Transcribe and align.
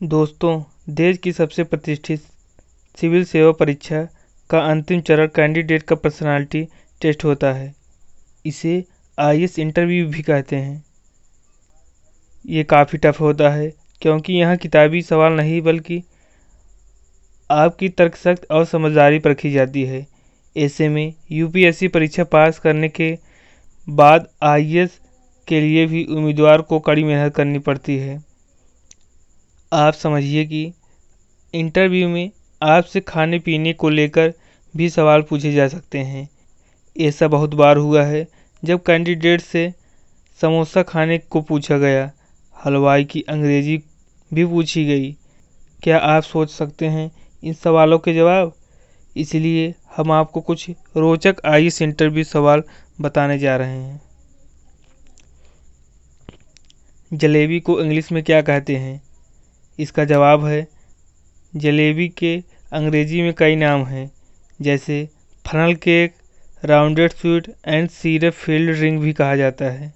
दोस्तों, 0.00 0.62
देश 0.90 1.18
की 1.18 1.32
सबसे 1.32 1.64
प्रतिष्ठित 1.64 2.20
सिविल 2.98 3.24
सेवा 3.24 3.50
परीक्षा 3.52 4.02
का 4.50 4.60
अंतिम 4.60 5.00
चरण 5.00 5.26
कैंडिडेट 5.26 5.82
का 5.82 5.96
पर्सनालिटी 5.96 6.62
टेस्ट 7.00 7.24
होता 7.24 7.52
है। 7.52 7.74
इसे 8.46 8.84
आई 9.18 9.48
इंटरव्यू 9.58 10.06
भी 10.06 10.22
कहते 10.22 10.56
हैं। 10.56 10.84
ये 12.46 12.64
काफ़ी 12.64 12.98
टफ 12.98 13.20
होता 13.20 13.50
है, 13.50 13.72
क्योंकि 14.02 14.32
यहाँ 14.32 14.56
किताबी 14.56 15.02
सवाल 15.02 15.32
नहीं, 15.32 15.60
बल्कि 15.62 16.02
आपकी 17.50 17.88
तर्क 17.88 18.16
सख्त 18.16 18.46
और 18.50 18.64
समझदारी 18.64 19.18
परखी 19.18 19.50
जाती 19.50 19.84
है। 19.84 20.06
ऐसे 20.56 20.88
में 20.88 21.14
यूपीएससी 21.32 21.88
परीक्षा 21.88 22.24
पास 22.24 22.58
करने 22.58 22.88
के 22.88 23.18
बाद 23.88 24.28
आईएएस 24.42 24.98
के 25.48 25.60
लिए 25.60 25.86
भी 25.86 26.04
उम्मीदवार 26.04 26.62
को 26.62 26.80
कड़ी 26.80 27.04
मेहनत 27.04 27.34
करनी 27.34 27.58
पड़ती 27.58 27.98
है। 27.98 28.29
आप 29.72 29.94
समझिए 29.94 30.44
कि 30.44 30.72
इंटरव्यू 31.54 32.08
में 32.08 32.30
आपसे 32.62 33.00
खाने 33.00 33.38
पीने 33.38 33.72
को 33.72 33.88
लेकर 33.88 34.32
भी 34.76 34.90
सवाल 34.90 35.22
पूछे 35.22 35.52
जा 35.52 35.68
सकते 35.68 35.98
हैं। 35.98 36.28
ऐसा 37.00 37.28
बहुत 37.28 37.54
बार 37.54 37.76
हुआ 37.76 38.02
है 38.02 38.28
जब 38.64 38.82
कैंडिडेट 38.82 39.40
से 39.40 39.74
समोसा 40.40 40.82
खाने 40.82 41.18
को 41.18 41.40
पूछा 41.40 41.78
गया। 41.78 42.12
हलवाई 42.64 43.04
की 43.04 43.22
अंग्रेज़ी 43.28 43.82
भी 44.34 44.46
पूछी 44.46 44.84
गई। 44.84 45.12
क्या 45.82 45.98
आप 45.98 46.22
सोच 46.22 46.50
सकते 46.50 46.86
हैं 46.86 47.10
इन 47.44 47.54
सवालों 47.54 47.98
के 47.98 48.14
जवाब? 48.14 48.52
इसलिए 49.16 49.74
हम 49.96 50.12
आपको 50.12 50.40
कुछ 50.40 50.70
रोचक 50.96 51.36
आइस 51.44 51.82
इंटरव्यू 51.82 52.24
सवाल 52.24 52.62
बताने 53.00 53.38
जा 53.38 53.56
रहे 53.56 53.78
हैं। 53.78 54.00
जलेबी 57.12 57.60
को 57.60 57.80
इंग्लिश 57.80 58.12
में 58.12 58.22
क्या 58.24 58.42
कहते 58.42 58.76
हैं? 58.76 59.09
इसका 59.78 60.04
जवाब 60.04 60.44
है, 60.44 60.66
जलेबी 61.52 62.08
के 62.08 62.36
अंग्रेज़ी 62.72 63.22
में 63.22 63.32
कई 63.34 63.56
नाम 63.56 63.84
हैं, 63.84 64.10
जैसे 64.60 65.08
funnel 65.44 65.74
cake, 65.74 66.14
rounded 66.62 67.12
sweet 67.12 67.48
and 67.66 67.88
syrup 67.90 68.32
field 68.34 68.76
ring 68.78 68.98
भी 69.00 69.12
कहा 69.12 69.36
जाता 69.36 69.64
है। 69.64 69.92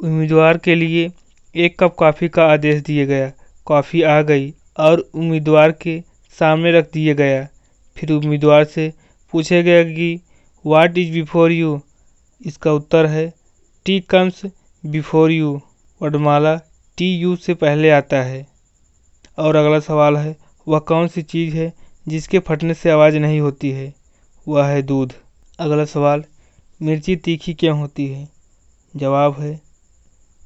उम्मीदवार 0.00 0.58
के 0.58 0.74
लिए 0.74 1.10
एक 1.54 1.78
कप 1.80 1.94
कॉफ़ी 1.94 2.28
का 2.28 2.44
आदेश 2.44 2.82
दिया 2.82 3.04
गया। 3.06 3.32
कॉफ़ी 3.66 4.02
आ 4.02 4.20
गई 4.22 4.52
और 4.78 4.98
उम्मीदवार 5.14 5.72
के 5.72 6.00
सामने 6.38 6.72
रख 6.72 6.92
दिया 6.92 7.14
गया। 7.14 7.46
फिर 7.96 8.12
उम्मीदवार 8.12 8.64
से 8.64 8.92
पूछा 9.32 9.60
गया 9.60 9.82
कि 9.84 10.20
वाट 10.64 10.98
इज़ 10.98 11.12
बिफोर 11.12 11.52
यू 11.52 11.80
इसका 12.40 12.72
उत्तर 12.72 13.06
है 13.06 13.32
टी 13.86 13.98
कम्स 14.00 14.44
बिफोर 14.84 15.30
यू 15.30 15.60
वर्णमाला 16.00 16.54
टी 16.98 17.14
यू 17.16 17.36
से 17.36 17.54
पहले 17.54 17.90
आता 17.90 18.22
है। 18.22 18.46
और 19.38 19.56
अगला 19.56 19.78
सवाल 19.80 20.16
है, 20.16 20.36
वह 20.66 20.78
कौन 20.78 21.08
सी 21.08 21.22
चीज़ 21.22 21.56
है 21.56 21.72
जिसके 22.08 22.38
फटने 22.38 22.74
से 22.74 22.90
आवाज़ 22.90 23.16
नहीं 23.16 23.40
होती 23.40 23.70
है? 23.70 23.92
वह 24.46 24.66
है 24.66 24.82
दूध। 24.82 25.12
अगला 25.58 25.84
सवाल, 25.84 26.24
मिर्ची 26.80 27.16
तीखी 27.16 27.54
क्यों 27.54 27.78
होती 27.78 28.06
है? 28.06 28.28
जवाब 28.94 29.40
है, 29.40 29.60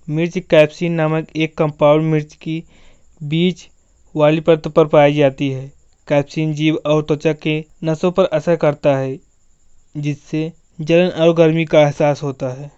मिर्च 0.08 0.38
कैप्सिन 0.50 0.92
नामक 0.92 1.26
एक 1.36 1.56
कंपाउंड 1.58 2.02
मिर्च 2.02 2.34
की 2.34 2.62
बीज 3.20 3.66
वाली 4.14 4.40
परत 4.40 4.68
पर 4.68 4.86
पाई 4.86 5.14
जाती 5.14 5.50
है। 5.50 5.72
कैप्सिन 6.08 6.52
जीव 6.54 6.78
और 6.86 7.02
त्वचा 7.02 7.32
के 7.32 7.64
नसों 7.84 8.10
पर 8.12 8.24
असर 8.24 8.56
करता 8.56 8.96
है, 8.96 9.18
जिससे 9.96 10.52
जलन 10.80 11.08
और 11.08 11.34
गर्मी 11.34 11.64
का 11.64 11.80
एहसास 11.80 12.22
होता 12.22 12.48
है। 12.48 12.70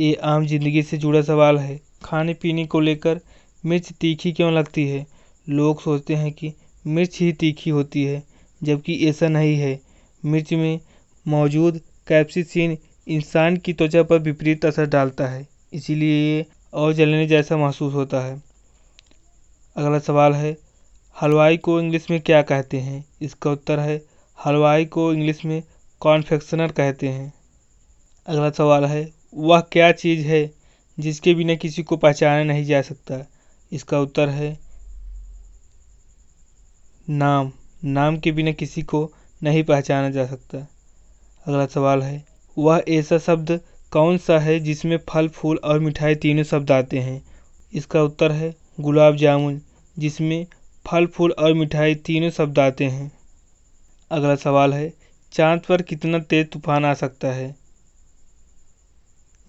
ये 0.00 0.14
आम 0.24 0.46
ज़िंदगी 0.46 0.82
से 0.82 0.96
जुड़ा 0.96 1.22
सवाल 1.22 1.58
है। 1.58 1.80
खाने 2.04 2.34
पीने 2.34 2.64
को 2.66 2.80
लेकर 2.80 3.20
मिर्च 3.64 3.92
तीखी 3.92 4.32
क्यों 4.32 4.52
लगती 4.52 4.88
है? 4.88 5.06
लोग 5.48 5.82
सोचते 5.82 6.14
हैं 6.14 6.32
कि 6.32 6.52
मिर्च 6.86 7.18
ही 7.20 7.32
तीखी 7.32 7.70
होती 7.70 8.04
है, 8.04 8.22
जबकि 8.62 9.08
ऐसा 9.08 9.28
नहीं 9.28 9.56
है। 9.56 9.80
मिर्च 10.24 10.52
में 10.52 10.80
मौजूद 11.28 11.80
कैप्सिसिन 12.08 12.78
इंसान 13.08 13.56
की 13.56 13.72
त्वचा 13.72 14.02
पर 14.02 14.18
विपरीत 14.18 14.64
असर 14.64 14.86
डालता 14.86 15.26
है, 15.26 15.46
इसीलिए 15.72 16.36
ये 16.36 16.46
और 16.74 16.92
जलने 16.92 17.26
जैसा 17.26 17.56
महसूस 17.56 17.94
होता 17.94 18.20
है। 18.20 18.42
अगला 19.76 19.98
सवाल 19.98 20.32
है, 20.32 20.56
हलवाई 21.22 21.56
को 21.56 21.80
इंग्लिश 21.80 22.10
में 22.10 22.20
क्या 22.20 22.42
कहते 22.42 22.80
हैं? 22.80 23.04
इसका 23.22 23.50
उत्तर 23.50 23.80
है, 23.80 24.04
हलवाई 24.46 24.84
को 24.84 25.12
इंग्लिश 25.12 25.44
में 25.44 25.62
कॉन्फेक्शनर 26.00 26.72
कहते 26.72 27.08
हैं। 27.08 27.32
अगला 28.26 28.50
सवाल 28.50 28.84
है, 28.84 29.12
वह 29.34 29.60
क्या 29.60 29.92
चीज़ 29.92 30.26
है 30.26 30.54
जिसके 30.98 31.34
बिना 31.34 31.54
किसी 31.54 31.82
को 31.82 31.96
पहचाना 31.96 32.44
नहीं 32.44 32.64
जा 32.64 32.82
सकता? 32.82 33.26
इसका 33.72 34.00
उत्तर 34.00 34.28
है 34.28 34.65
नाम 37.10 37.52
नाम 37.84 38.18
के 38.18 38.32
बिना 38.32 38.52
किसी 38.52 38.82
को 38.82 39.12
नहीं 39.42 39.64
पहचाना 39.64 40.10
जा 40.10 40.26
सकता। 40.26 40.58
अगला 41.46 41.66
सवाल 41.66 42.02
है, 42.02 42.24
वह 42.58 42.84
ऐसा 42.88 43.18
शब्द 43.18 43.60
कौन 43.90 44.18
सा 44.18 44.38
है 44.38 44.60
जिसमें 44.60 44.98
फल, 45.08 45.28
फूल 45.28 45.56
और 45.56 45.78
मिठाई 45.78 46.14
तीनों 46.14 46.42
शब्द 46.42 46.70
आते 46.70 46.98
हैं? 46.98 47.22
इसका 47.74 48.02
उत्तर 48.02 48.32
है, 48.32 48.56
गुलाब 48.80 49.16
जामुन, 49.16 49.60
जिसमें 49.98 50.46
फल, 50.86 51.06
फूल 51.06 51.30
और 51.30 51.54
मिठाई 51.54 51.94
तीनों 51.94 52.30
शब्द 52.30 52.58
आते 52.58 52.84
हैं। 52.84 53.12
अगला 54.10 54.36
सवाल 54.36 54.74
है, 54.74 54.92
चाँद 55.32 55.60
पर 55.68 55.82
कितना 55.82 56.18
तेज 56.18 56.50
तूफ़ान 56.50 56.84
आ 56.84 56.94
सकता 56.94 57.28
है? 57.28 57.56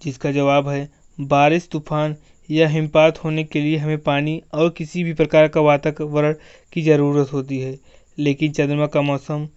जिसका 0.04 0.32
जवाब 0.32 0.70
है, 0.70 0.90
बारिश, 1.20 1.70
तूफ़ान 1.72 2.16
या 2.52 2.68
हिमपात 2.68 3.24
होने 3.24 3.44
के 3.44 3.62
लिए 3.62 3.78
हमें 3.78 3.98
पानी 3.98 4.42
और 4.54 4.70
किसी 4.70 5.04
भी 5.04 5.14
प्रकार 5.14 5.48
का 5.48 5.62
वातावरण 5.62 6.36
की 6.74 6.82
ज़रूरत 6.82 7.34
होती 7.34 7.60
है। 7.60 7.80
लेकिन 8.20 8.52
चंद्रमा 8.52 8.88
का 8.88 9.02
मौसम, 9.02 9.48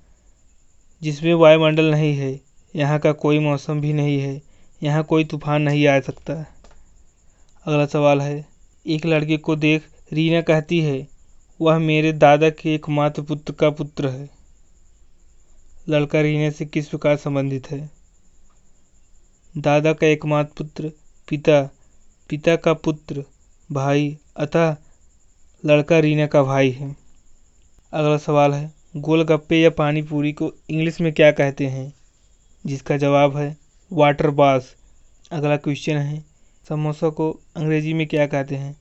जिसमें 1.03 1.34
वायुमंडल 1.34 1.91
नहीं 1.91 2.17
है, 2.17 2.41
यहाँ 2.77 2.99
का 2.99 3.12
कोई 3.12 3.39
मौसम 3.39 3.81
भी 3.81 3.93
नहीं 3.93 4.21
है। 4.21 4.43
यहाँ 4.83 5.05
कोई 5.05 5.25
तूफ़ान 5.25 5.62
नहीं 5.62 5.87
आ 5.87 6.01
सकता। 6.01 6.47
अगला 7.67 7.87
सवाल 7.87 8.21
है, 8.21 8.47
एक 8.87 9.07
लड़के 9.07 9.37
को 9.37 9.57
देख 9.57 9.83
रीना 10.12 10.41
कहती 10.41 10.81
है, 10.81 11.09
वह 11.61 11.78
मेरे 11.78 12.12
दादा 12.12 12.51
के 12.51 12.75
एकमात्र 12.75 13.22
पुत्र 13.22 13.53
का 13.53 13.71
पुत्र 13.71 14.09
है। 14.09 14.31
लड़का 15.89 16.21
रीना 16.21 16.51
से 16.51 16.67
किस 16.67 16.89
प्रकार 16.89 17.17
संबंधित 17.17 17.71
है? 17.71 17.91
दादा 19.59 19.93
का 19.93 20.07
एकमात्र 20.07 20.53
पुत्र, 20.59 20.93
पिता 21.28 21.71
पिता 22.31 22.57
का 22.57 22.73
पुत्र, 22.73 23.25
भाई, 23.73 24.19
अतः 24.37 24.77
लड़का 25.65 25.99
रीना 25.99 26.27
का 26.27 26.43
भाई 26.43 26.71
है। 26.71 26.97
अगला 27.93 28.19
सवाल 28.19 28.53
है, 28.53 28.73
गोलगप्पे 28.97 29.61
या 29.61 29.71
पानी 29.71 30.03
पूरी 30.03 30.33
को 30.33 30.53
इंग्लिश 30.71 31.01
में 31.01 31.13
क्या 31.13 31.33
कहते 31.33 31.67
हैं? 31.67 31.95
जिसका 32.67 32.97
जवाब 32.97 33.37
है 33.37 33.57
वाटर 33.93 34.31
बास 34.31 34.77
अगला 35.33 35.57
क्वेश्चन 35.57 35.97
है, 35.97 36.25
समोसा 36.69 37.09
को 37.09 37.41
अंग्रेज़ी 37.57 37.95
में 37.95 38.07
क्या 38.07 38.27
कहते 38.27 38.57
हैं? 38.57 38.77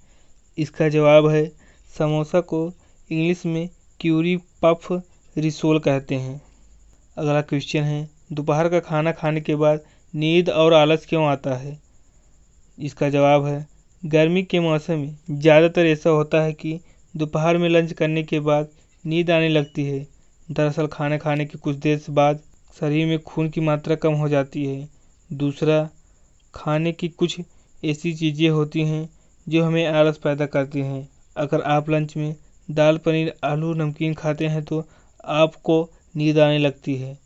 इसका 0.57 0.89
जवाब 0.89 1.27
है, 1.27 1.51
समोसा 1.97 2.41
को 2.41 2.73
इंग्लिश 3.11 3.45
में 3.45 3.69
क्यूरी 3.99 4.37
पफ 4.37 5.03
रिसोल 5.37 5.79
कहते 5.79 6.15
हैं। 6.15 6.41
अगला 7.17 7.41
क्वेश्चन 7.41 7.81
है, 7.81 8.09
दोपहर 8.31 8.69
का 8.69 8.79
खाना 8.79 9.11
खाने 9.11 9.41
के 9.41 9.55
बाद 9.55 9.81
नींद 10.15 10.49
और 10.49 10.73
आलस 10.73 11.05
क्यों 11.09 11.25
आता 11.25 11.55
है? 11.55 11.88
इसका 12.79 13.09
जवाब 13.09 13.45
है, 13.45 13.65
गर्मी 14.03 14.43
के 14.43 14.59
मौसम 14.59 14.99
में 14.99 15.17
ज़्यादातर 15.31 15.85
ऐसा 15.85 16.09
होता 16.09 16.41
है 16.41 16.53
कि 16.53 16.79
दोपहर 17.13 17.57
में 17.57 17.67
लंच 17.69 17.91
करने 17.93 18.23
के 18.23 18.39
बाद 18.39 18.69
नींद 19.05 19.31
आने 19.31 19.49
लगती 19.49 19.83
है। 19.85 20.05
दरअसल 20.47 20.87
खाना 20.87 21.17
खाने 21.17 21.45
के 21.45 21.57
कुछ 21.57 21.75
देर 21.77 22.01
बाद 22.11 22.39
शरीर 22.75 23.05
में 23.07 23.19
खून 23.21 23.49
की 23.49 23.61
मात्रा 23.61 23.95
कम 23.95 24.13
हो 24.13 24.29
जाती 24.29 24.65
है। 24.65 24.87
दूसरा, 25.29 25.89
खाने 26.53 26.91
की 26.91 27.07
कुछ 27.09 27.39
ऐसी 27.83 28.13
चीज़ें 28.13 28.49
होती 28.49 28.83
हैं 28.83 29.09
जो 29.47 29.63
हमें 29.63 29.85
आलस 29.87 30.17
पैदा 30.17 30.45
करती 30.47 30.79
हैं। 30.81 31.07
अगर 31.37 31.61
आप 31.63 31.89
लंच 31.89 32.15
में 32.17 32.35
दाल, 32.69 32.97
पनीर, 32.97 33.33
आलू, 33.43 33.73
नमकीन 33.73 34.13
खाते 34.13 34.47
हैं 34.47 34.63
तो 34.63 34.83
आपको 35.25 35.81
नींद 36.15 36.39
आने 36.39 36.57
लगती 36.59 36.95
है। 36.95 37.17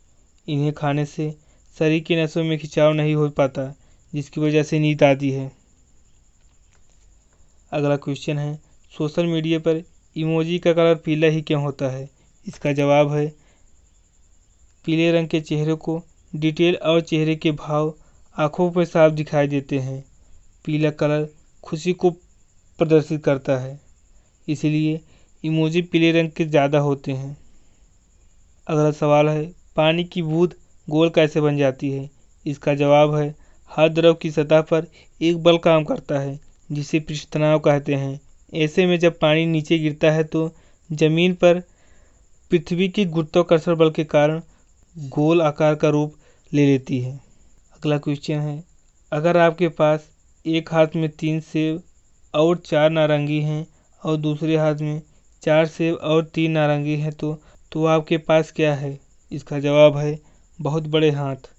इन्हें 0.46 0.72
खाने 0.72 1.04
से 1.06 1.30
शरीर 1.76 2.02
के 2.02 2.22
नसों 2.22 2.44
में 2.44 2.58
खिंचाव 2.58 2.92
नहीं 2.92 3.14
हो 3.14 3.28
पाता। 3.30 3.74
जिसकी 4.14 4.40
वजह 4.40 4.62
से 4.62 4.78
नींद 4.78 5.02
आती 5.02 5.30
है। 5.30 5.50
अगला 7.72 7.96
क्वेश्चन 7.98 8.38
है 8.38 8.54
सोशल 8.92 9.26
मीडिया 9.26 9.58
पर 9.58 9.82
इमोजी 10.16 10.58
का 10.58 10.72
कलर 10.72 10.94
पीला 10.96 11.26
ही 11.28 11.42
क्यों 11.42 11.62
होता 11.62 11.88
है? 11.90 12.08
इसका 12.46 12.72
जवाब 12.72 13.12
है, 13.12 13.26
पीले 14.84 15.10
रंग 15.12 15.28
के 15.28 15.40
चेहरे 15.40 15.74
को 15.76 16.02
डिटेल 16.32 16.76
और 16.76 17.00
चेहरे 17.02 17.34
के 17.36 17.52
भाव 17.52 17.94
आँखों 18.36 18.70
पर 18.70 18.84
साफ़ 18.84 19.12
दिखाई 19.12 19.48
देते 19.48 19.78
हैं। 19.78 20.04
पीला 20.64 20.90
कलर 20.92 21.28
खुशी 21.64 21.92
को 21.94 22.10
प्रदर्शित 22.78 23.22
करता 23.24 23.56
है, 23.58 23.78
इसलिए 24.48 25.00
इमोजी 25.44 25.82
पीले 25.82 26.10
रंग 26.12 26.30
के 26.30 26.44
ज़्यादा 26.44 26.78
होते 26.80 27.12
हैं। 27.12 27.36
अगला 28.66 28.90
सवाल 28.92 29.28
है, 29.28 29.46
पानी 29.76 30.04
की 30.04 30.22
बूंद 30.22 30.54
गोल 30.88 31.10
कैसे 31.10 31.40
बन 31.40 31.56
जाती 31.56 31.90
है? 31.90 32.08
इसका 32.44 32.74
जवाब 32.74 33.14
है 33.14 33.34
हर 33.74 33.88
द्रव 33.88 34.14
की 34.14 34.30
सतह 34.30 34.60
पर 34.62 34.86
एक 35.20 35.42
बल 35.42 35.58
काम 35.58 35.84
करता 35.84 36.18
है, 36.18 36.38
जिसे 36.70 37.00
पृष्ठ 37.00 37.28
तनाव 37.32 37.58
कहते 37.60 37.94
हैं। 37.94 38.20
ऐसे 38.52 38.86
में 38.86 38.98
जब 38.98 39.18
पानी 39.18 39.46
नीचे 39.46 39.78
गिरता 39.78 40.10
है 40.10 40.24
तो 40.24 40.50
ज़मीन 40.90 41.34
पर 41.34 41.60
पृथ्वी 42.50 42.88
की 42.88 43.04
गुरुत्वाकर्षण 43.06 43.76
बल 43.76 43.90
के 43.90 44.04
कारण 44.06 44.40
गोल 44.96 45.42
आकार 45.42 45.74
का 45.74 45.88
रूप 45.88 46.14
ले 46.52 46.66
लेती 46.66 47.00
है। 47.00 47.12
अगला 47.74 47.98
क्वेश्चन 47.98 48.38
है, 48.38 48.62
अगर 49.12 49.36
आपके 49.36 49.68
पास 49.70 50.08
एक 50.44 50.72
हाथ 50.72 50.96
में 50.96 51.08
तीन 51.10 51.40
सेब 51.42 51.82
और 52.34 52.56
चार 52.56 52.90
नारंगी 52.90 53.40
हैं 53.40 53.66
और 54.02 54.16
दूसरे 54.16 54.56
हाथ 54.56 54.74
में 54.76 55.00
चार 55.42 55.66
सेब 55.66 55.94
और 55.94 56.24
तीन 56.24 56.52
नारंगी 56.52 56.96
हैं 56.96 57.12
तो 57.12 57.32
तो 57.72 57.84
आपके 57.86 58.18
पास 58.18 58.52
क्या 58.52 58.74
है? 58.74 58.98
इसका 59.30 59.58
जवाब 59.60 59.96
है, 59.96 60.18
बहुत 60.58 60.86
बड़े 60.88 61.10
हाथ। 61.10 61.50